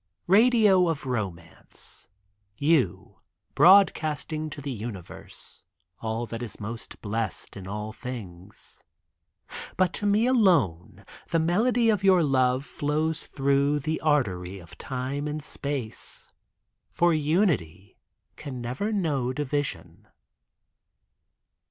Radio 0.25 0.87
of 0.89 1.05
romance, 1.05 2.07
You 2.57 3.19
Broadcasting 3.53 4.49
to 4.49 4.59
the 4.59 4.71
universe 4.71 5.63
All 5.99 6.25
that 6.25 6.41
is 6.41 6.59
most 6.59 6.99
blessed 7.03 7.55
In 7.55 7.67
all 7.67 7.93
things, 7.93 8.79
But 9.77 9.93
to 9.93 10.07
me 10.07 10.25
alone 10.25 11.05
The 11.29 11.37
melody 11.37 11.91
of 11.91 12.03
your 12.03 12.23
Love 12.23 12.65
Flows 12.65 13.27
through 13.27 13.77
The 13.81 14.01
artery 14.01 14.57
Of 14.57 14.75
time 14.79 15.27
and 15.27 15.43
Space, 15.43 16.27
For 16.89 17.13
unity, 17.13 17.99
Can 18.35 18.59
never 18.59 18.91
know 18.91 19.31
Division. 19.31 20.07